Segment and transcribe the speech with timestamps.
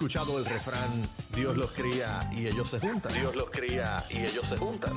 [0.00, 3.12] escuchado el refrán Dios los cría y ellos se juntan?
[3.12, 4.94] Dios los cría y ellos se juntan.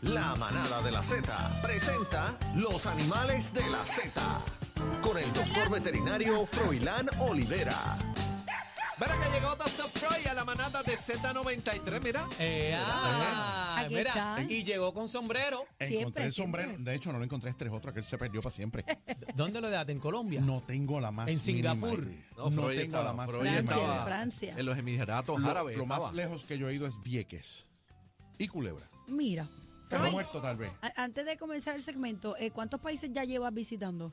[0.00, 4.20] La manada de la Z presenta los animales de la Z
[5.02, 7.96] con el doctor veterinario Froilán Olivera.
[8.98, 9.56] Verá que llegó
[10.06, 12.26] Freud a la manada de Z93, mira.
[12.38, 14.42] Eh, ah, Aquí mira, está.
[14.42, 15.64] y llegó con sombrero.
[15.78, 16.62] Siempre, Encontré el siempre.
[16.64, 16.84] sombrero.
[16.84, 17.50] De hecho, no lo encontré.
[17.50, 18.84] Este es otro que él se perdió para siempre.
[19.36, 19.92] ¿Dónde lo dejaste?
[19.92, 20.40] ¿En Colombia?
[20.40, 22.04] No tengo la más En mínima Singapur.
[22.04, 22.24] idea.
[22.36, 23.86] No, No, Freud tengo estaba- la más Freud mínima Francia, idea.
[23.92, 24.54] estaba Francia.
[24.58, 25.76] En los Emiratos Lo, Árabes.
[25.76, 26.12] lo más estaba.
[26.16, 27.68] lejos que yo he ido es Vieques
[28.38, 28.88] y Culebra.
[29.08, 29.48] Mira,
[29.88, 30.72] Pero muerto tal vez.
[30.82, 34.12] a- antes de comenzar el segmento, eh, ¿cuántos países ya llevas visitando?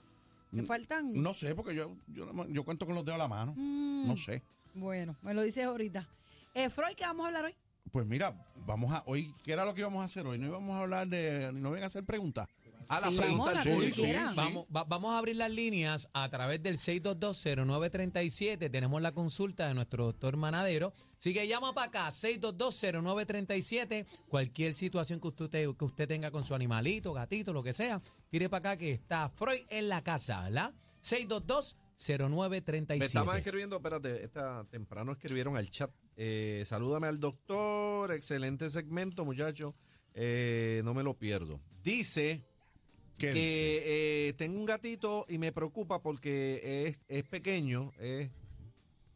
[0.53, 1.13] ¿Te faltan?
[1.13, 3.53] No sé, porque yo, yo, yo cuento con los dedos a la mano.
[3.55, 4.07] Mm.
[4.07, 4.41] No sé.
[4.73, 6.07] Bueno, me lo dices ahorita.
[6.53, 7.55] Eh, Freud, ¿qué vamos a hablar hoy?
[7.91, 8.33] Pues mira,
[8.67, 10.37] vamos a hoy, ¿qué era lo que íbamos a hacer hoy?
[10.37, 12.47] No íbamos a hablar de, no vengan a hacer preguntas.
[12.87, 14.35] A la Sí, pregunta vamos, quieran.
[14.35, 18.69] Vamos, va- vamos a abrir las líneas a través del 6220937.
[18.71, 20.93] Tenemos la consulta de nuestro doctor Manadero.
[21.17, 24.05] Así que llama para acá, 6220937.
[24.27, 28.01] Cualquier situación que usted, te- que usted tenga con su animalito, gatito, lo que sea,
[28.29, 30.73] tire para acá que está Freud en la casa, ¿verdad?
[31.99, 32.97] 6220937.
[32.97, 35.91] Me estaban escribiendo, espérate, esta, temprano escribieron al chat.
[36.15, 39.75] Eh, salúdame al doctor, excelente segmento, muchacho.
[40.13, 41.59] Eh, no me lo pierdo.
[41.83, 42.41] Dice
[43.17, 43.81] ¿Qué que dice?
[44.29, 48.29] eh, tengo un gatito y me preocupa porque es, es pequeño, es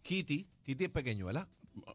[0.01, 0.45] Kitty.
[0.65, 1.47] Kitty es pequeño, ¿verdad?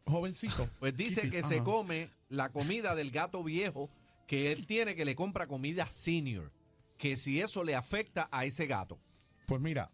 [0.05, 0.67] Jovencito.
[0.79, 3.89] Pues dice Kitty, que se come la comida del gato viejo
[4.27, 6.51] que él tiene, que le compra comida senior.
[6.97, 8.99] Que si eso le afecta a ese gato.
[9.47, 9.91] Pues mira,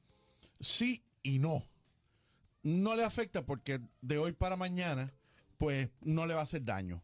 [0.60, 1.64] sí y no.
[2.64, 5.14] No le afecta porque de hoy para mañana,
[5.58, 7.04] pues no le va a hacer daño.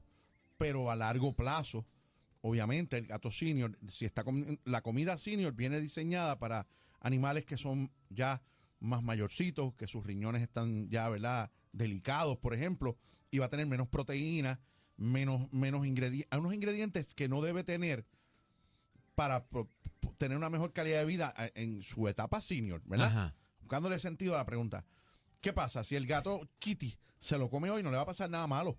[0.58, 1.86] Pero a largo plazo,
[2.42, 4.24] obviamente, el gato senior, si está
[4.66, 6.68] la comida senior viene diseñada para
[7.00, 8.42] animales que son ya
[8.80, 11.52] más mayorcitos, que sus riñones están ya, ¿verdad?
[11.72, 12.98] Delicados, por ejemplo,
[13.30, 14.60] y va a tener menos proteína,
[14.98, 18.06] menos, menos ingredientes, unos ingredientes que no debe tener
[19.16, 19.46] para
[20.18, 23.08] tener una mejor calidad de vida eh, en su etapa senior, ¿verdad?
[23.08, 23.36] Ajá.
[23.72, 24.84] Buscándole sentido a la pregunta.
[25.40, 25.86] ¿Qué pasa?
[25.86, 28.78] Si el gato Kitty se lo come hoy, no le va a pasar nada malo.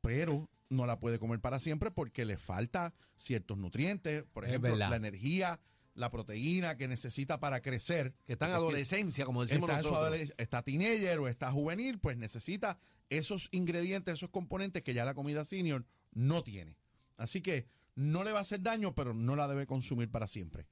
[0.00, 4.96] Pero no la puede comer para siempre porque le falta ciertos nutrientes, por ejemplo, la
[4.96, 5.60] energía,
[5.94, 8.14] la proteína que necesita para crecer.
[8.26, 10.34] Que está en adolescencia, como decimos está, en su nosotros.
[10.38, 15.44] está teenager o está juvenil, pues necesita esos ingredientes, esos componentes que ya la comida
[15.44, 16.76] senior no tiene.
[17.16, 20.66] Así que no le va a hacer daño, pero no la debe consumir para siempre.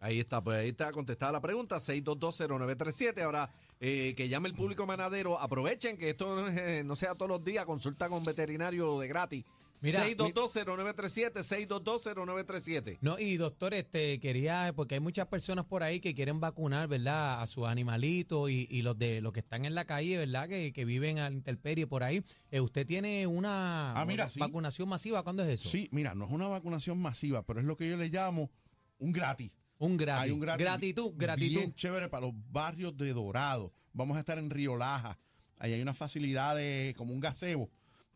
[0.00, 3.22] Ahí está, pues ahí está contestada la pregunta, 6220937.
[3.22, 3.50] Ahora,
[3.80, 7.28] eh, que llame el público manadero, aprovechen que esto no, es, eh, no sea todos
[7.28, 9.44] los días, consulta con veterinario de gratis.
[9.82, 12.98] Mira, 6220937, 6220937.
[13.00, 17.40] No, y doctor, este quería, porque hay muchas personas por ahí que quieren vacunar, ¿verdad?
[17.42, 20.48] A sus animalitos y, y los de los que están en la calle, ¿verdad?
[20.48, 22.22] Que, que viven a la intemperie por ahí.
[22.50, 24.38] Eh, ¿Usted tiene una Ah, mira, sí.
[24.40, 25.22] vacunación masiva?
[25.22, 25.68] ¿Cuándo es eso?
[25.70, 28.50] Sí, mira, no es una vacunación masiva, pero es lo que yo le llamo
[28.98, 29.50] un gratis.
[29.80, 30.22] Un gratis.
[30.24, 30.64] Hay un gratis.
[30.64, 31.58] gratitud, gratitud.
[31.58, 33.72] Bien chévere para los barrios de Dorado.
[33.92, 35.18] Vamos a estar en Río Laja.
[35.58, 37.70] Ahí hay unas facilidades como un gazebo.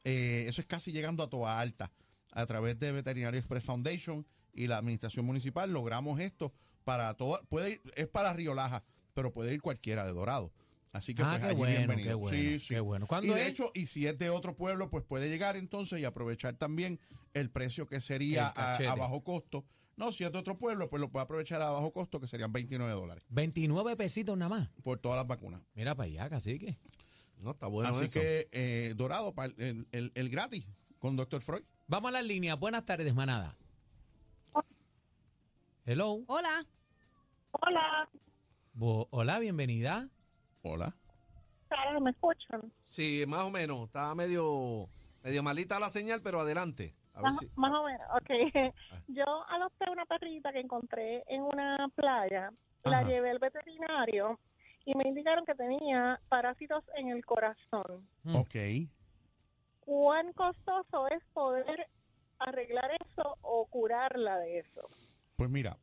[0.05, 1.91] Eh, eso es casi llegando a Toa Alta.
[2.33, 6.53] A través de Veterinario Express Foundation y la administración municipal logramos esto
[6.85, 7.41] para todo.
[7.49, 10.53] Puede ir, es para Río Laja, pero puede ir cualquiera de Dorado.
[10.93, 12.09] Así que Ah, pues qué allí bueno, bienvenido.
[12.09, 12.75] qué bueno, sí, sí.
[12.75, 13.07] qué bueno.
[13.07, 13.49] Y ¿Cuándo de es?
[13.49, 17.01] hecho, y si es de otro pueblo, pues puede llegar entonces y aprovechar también
[17.33, 18.89] el precio que sería El a, cachete.
[18.89, 19.65] a bajo costo.
[19.97, 22.53] No, si es de otro pueblo, pues lo puede aprovechar a bajo costo, que serían
[22.53, 24.69] 29 dólares 29 pesitos nada más.
[24.83, 25.61] por todas las vacunas.
[25.75, 26.77] Mira para allá, cacique.
[27.39, 28.21] No, está bueno Así eso.
[28.21, 30.67] que eh, Dorado, para el, el- el- el gratis
[30.99, 31.43] con Dr.
[31.43, 31.63] Freud.
[31.87, 32.59] Vamos a las líneas.
[32.59, 33.57] Buenas tardes, manada.
[35.85, 36.23] Hello.
[36.27, 36.67] Hola.
[37.53, 38.09] Hola,
[38.73, 40.09] Bo- hola, bienvenida.
[40.63, 40.97] Hola.
[42.01, 42.73] ¿me escuchan?
[42.83, 43.87] Sí, más o menos.
[43.87, 44.89] Está medio,
[45.23, 46.95] medio malita la señal, pero adelante.
[47.15, 47.49] A ver Más, si.
[47.57, 48.31] más o menos, ok.
[49.09, 52.51] Yo adopté una perrita que encontré en una playa,
[52.85, 53.09] la Ajá.
[53.09, 54.39] llevé al veterinario
[54.85, 58.09] y me indicaron que tenía parásitos en el corazón.
[58.25, 58.37] Mm.
[58.37, 58.55] Ok.
[59.81, 61.87] ¿Cuán costoso es poder
[62.39, 64.89] arreglar eso o curarla de eso?
[65.37, 65.79] Pues mira,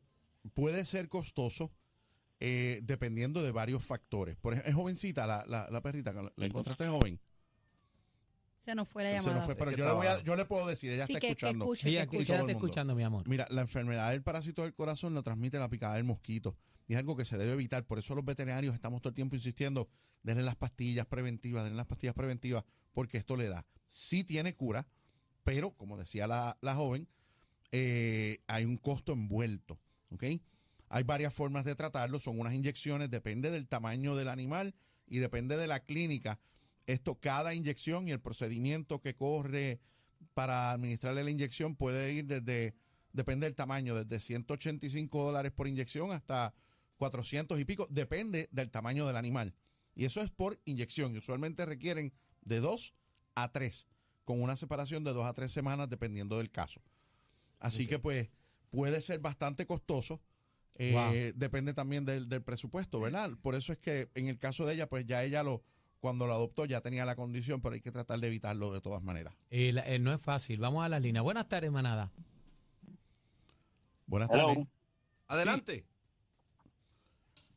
[0.54, 1.70] puede ser costoso
[2.40, 4.36] eh, dependiendo de varios factores.
[4.36, 7.20] Por ejemplo, es jovencita la, la, la perrita, ¿la la encontraste joven?
[8.62, 9.36] Se nos fue la Se llamada.
[9.38, 11.26] nos fue, pero yo le, voy a- yo le puedo decir, ella sí, está que,
[11.26, 11.64] que escuchando.
[11.84, 13.26] Ella, que ella está escuchando, mi amor.
[13.28, 16.56] Mira, la enfermedad del parásito del corazón la transmite la picada del mosquito.
[16.86, 17.84] Y es algo que se debe evitar.
[17.86, 19.88] Por eso los veterinarios estamos todo el tiempo insistiendo,
[20.22, 22.62] denle las pastillas preventivas, denle las pastillas preventivas,
[22.92, 23.66] porque esto le da.
[23.88, 24.86] Sí tiene cura,
[25.42, 27.08] pero, como decía la, la joven,
[27.72, 29.80] eh, hay un costo envuelto.
[30.12, 30.24] ¿ok?
[30.88, 34.74] Hay varias formas de tratarlo, son unas inyecciones, depende del tamaño del animal
[35.06, 36.38] y depende de la clínica.
[36.86, 39.80] Esto, cada inyección y el procedimiento que corre
[40.34, 42.74] para administrarle la inyección puede ir desde,
[43.12, 46.54] depende del tamaño, desde 185 dólares por inyección hasta
[46.96, 49.54] 400 y pico, depende del tamaño del animal.
[49.94, 51.14] Y eso es por inyección.
[51.14, 52.12] Y usualmente requieren
[52.42, 52.94] de 2
[53.34, 53.86] a 3,
[54.24, 56.80] con una separación de 2 a 3 semanas dependiendo del caso.
[57.58, 58.30] Así que pues
[58.70, 60.20] puede ser bastante costoso.
[60.76, 61.38] eh, Wow.
[61.38, 63.30] Depende también del, del presupuesto, ¿verdad?
[63.42, 65.62] Por eso es que en el caso de ella, pues ya ella lo,
[66.02, 69.04] cuando lo adoptó ya tenía la condición, pero hay que tratar de evitarlo de todas
[69.04, 69.34] maneras.
[69.50, 70.58] Eh, la- eh, no es fácil.
[70.58, 71.22] Vamos a las líneas.
[71.22, 72.10] Buenas tardes, manada.
[74.08, 74.48] Buenas Hello.
[74.48, 74.66] tardes.
[75.28, 75.84] Adelante.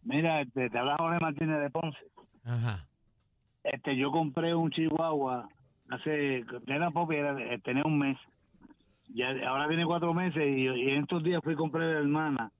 [0.04, 1.98] Mira, este, te habla Jorge Martínez de Ponce.
[2.44, 2.88] Ajá.
[3.64, 5.50] Este, yo compré un chihuahua
[5.90, 8.18] hace, era popi, era, eh, tenía un mes.
[9.10, 12.00] Ya, ahora tiene cuatro meses y, y en estos días fui a comprar a la
[12.00, 12.52] hermana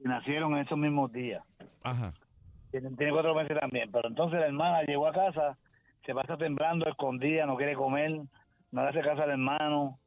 [0.00, 1.44] y nacieron en esos mismos días.
[1.84, 2.12] Ajá.
[2.70, 5.58] Tiene, cuatro meses también, pero entonces la hermana llegó a casa,
[6.04, 8.10] se pasa temblando, escondida, no quiere comer,
[8.70, 9.98] no le hace caso al hermano.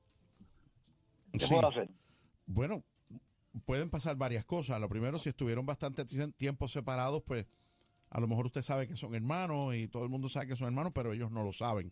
[1.33, 1.53] ¿Qué Sí.
[1.53, 1.89] puedo hacer?
[2.45, 2.83] Bueno,
[3.65, 4.79] pueden pasar varias cosas.
[4.79, 7.47] Lo primero, si estuvieron bastante ti- tiempo separados, pues
[8.09, 10.67] a lo mejor usted sabe que son hermanos y todo el mundo sabe que son
[10.67, 11.91] hermanos, pero ellos no lo saben.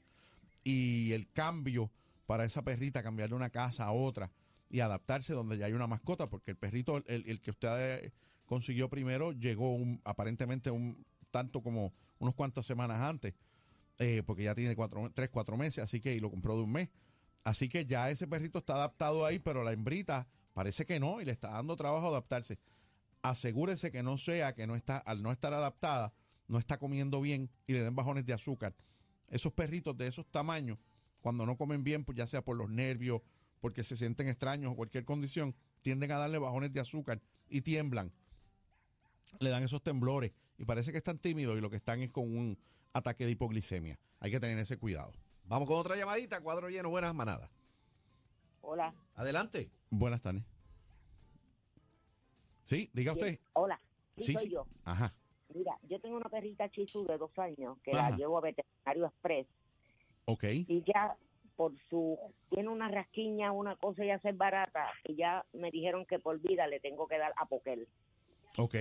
[0.64, 1.90] Y el cambio
[2.26, 4.30] para esa perrita, cambiar de una casa a otra
[4.70, 8.14] y adaptarse donde ya hay una mascota, porque el perrito, el, el que usted
[8.50, 13.36] consiguió primero, llegó un, aparentemente un tanto como unos cuantas semanas antes,
[14.00, 16.72] eh, porque ya tiene cuatro, tres, cuatro meses, así que y lo compró de un
[16.72, 16.90] mes.
[17.44, 21.26] Así que ya ese perrito está adaptado ahí, pero la hembrita parece que no y
[21.26, 22.58] le está dando trabajo adaptarse.
[23.22, 26.12] Asegúrese que no sea que no está, al no estar adaptada,
[26.48, 28.76] no está comiendo bien y le den bajones de azúcar.
[29.28, 30.80] Esos perritos de esos tamaños,
[31.22, 33.22] cuando no comen bien, pues ya sea por los nervios,
[33.62, 38.12] porque se sienten extraños o cualquier condición, tienden a darle bajones de azúcar y tiemblan.
[39.40, 42.26] Le dan esos temblores y parece que están tímidos y lo que están es con
[42.36, 42.58] un
[42.94, 43.98] ataque de hipoglicemia.
[44.20, 45.14] Hay que tener ese cuidado.
[45.46, 47.50] Vamos con otra llamadita, cuadro lleno, buenas manadas.
[48.62, 49.70] Hola, Adelante.
[49.90, 50.44] Buenas tardes.
[52.64, 53.40] Sí, diga usted.
[53.54, 53.80] hola,
[54.16, 54.50] sí, Sí, soy sí.
[54.52, 54.68] yo.
[54.84, 55.14] Ajá.
[55.54, 58.12] Mira, yo tengo una perrita chisú de dos años que Ajá.
[58.12, 59.48] la llevo a veterinario express
[60.26, 60.44] Ok.
[60.44, 61.18] y ya
[61.56, 62.18] por su
[62.52, 66.68] tiene una rasquiña, una cosa y hacer barata y ya me dijeron que por vida
[66.68, 67.88] le tengo que dar apoquel.
[68.58, 68.76] Ok.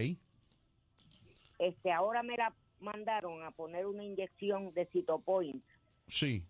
[1.59, 5.65] Este, ahora me la mandaron a poner una inyección de Citopoint
[6.07, 6.45] Sí.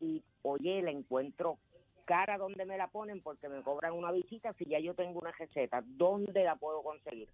[0.00, 1.58] y oye, la encuentro
[2.04, 5.30] cara donde me la ponen porque me cobran una visita si ya yo tengo una
[5.32, 5.82] receta.
[5.86, 7.28] ¿Dónde la puedo conseguir?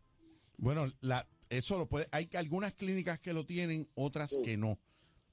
[0.56, 2.06] Bueno, la, eso lo puede.
[2.10, 4.42] Hay algunas clínicas que lo tienen, otras Sí.
[4.42, 4.78] que no.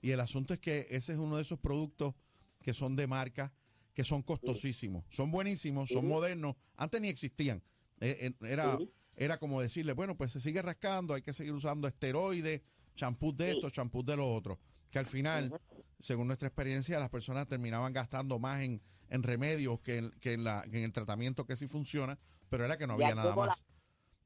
[0.01, 2.13] Y el asunto es que ese es uno de esos productos
[2.61, 3.51] que son de marca,
[3.95, 5.03] que son costosísimos.
[5.09, 6.07] Son buenísimos, son Sí.
[6.07, 6.55] modernos.
[6.77, 7.61] Antes ni existían.
[7.99, 8.77] Eh, eh, era.
[9.23, 12.61] Era como decirle, bueno, pues se sigue rascando, hay que seguir usando esteroides,
[12.95, 13.55] champús de Sí.
[13.57, 14.59] esto, champús de lo otro.
[14.89, 15.59] Que al final,
[15.99, 20.43] según nuestra experiencia, las personas terminaban gastando más en, en remedios que en, que en
[20.43, 22.17] la, que en el tratamiento que sí funciona,
[22.49, 23.63] pero era que no Ya había nada más.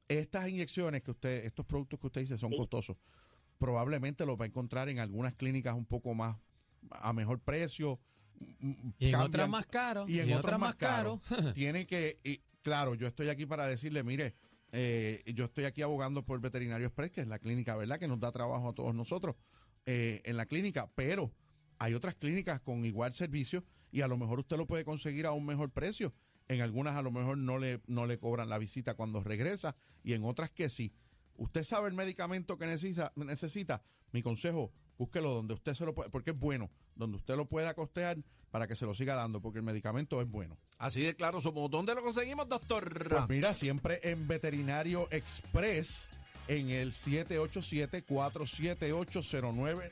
[0.08, 2.56] Estas inyecciones que usted, estos productos que usted dice son Sí.
[2.56, 2.96] costosos,
[3.58, 6.36] probablemente los va a encontrar en algunas clínicas un poco más
[6.90, 8.00] a mejor precio.
[8.60, 10.04] m- Y en cambian- otras más caro.
[10.08, 11.20] y en otras más caro.
[11.54, 14.34] Tiene que, y, claro, yo estoy aquí para decirle, mire,
[14.72, 17.98] eh, yo estoy aquí abogando por Veterinario Express, que es la clínica, ¿verdad?
[17.98, 19.36] Que nos da trabajo a todos nosotros
[19.86, 21.32] eh, en la clínica, pero
[21.78, 25.32] hay otras clínicas con igual servicio y a lo mejor usted lo puede conseguir a
[25.32, 26.12] un mejor precio.
[26.48, 30.12] En algunas a lo mejor no le, no le cobran la visita cuando regresa y
[30.12, 30.92] en otras que sí.
[31.36, 33.82] Usted sabe el medicamento que necesita, necesita.
[34.12, 37.74] Mi consejo, búsquelo donde usted se lo puede, porque es bueno, donde usted lo pueda
[37.74, 38.18] costear
[38.56, 40.56] para que se lo siga dando, porque el medicamento es bueno.
[40.78, 41.70] Así de claro somos.
[41.70, 43.06] ¿Dónde lo conseguimos, doctor?
[43.06, 46.08] Pues mira, siempre en Veterinario Express,
[46.48, 49.90] en el 787-478-0999.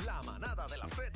[0.05, 1.11] la manada de la Z